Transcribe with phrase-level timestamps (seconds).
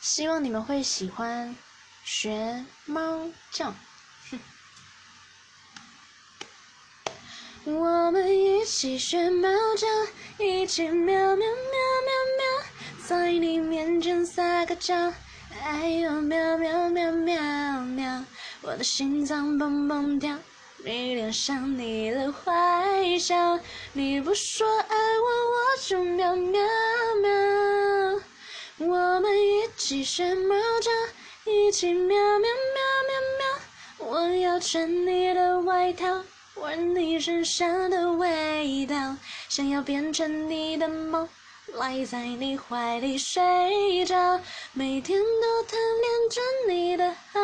[0.00, 1.54] 希望你们会喜欢
[2.04, 3.74] 学猫叫。
[7.64, 9.86] 我们一起学猫叫，
[10.42, 11.46] 一起喵喵喵喵
[12.38, 15.12] 喵，在你面前撒个娇，
[15.62, 18.24] 哎呦喵喵喵喵喵，
[18.62, 20.38] 我的心脏蹦蹦跳，
[20.82, 23.60] 你脸上你的坏笑，
[23.92, 26.60] 你不说爱我我就喵喵
[27.22, 28.22] 喵，
[28.78, 36.06] 我们一起学猫叫，一起喵喵喵喵喵，我要穿你的外套。
[36.54, 39.16] 闻你身上的味道，
[39.48, 41.28] 想要变成你的猫，
[41.74, 44.40] 赖在你怀里睡着，
[44.74, 46.40] 每天都贪恋着
[46.72, 47.40] 你的好。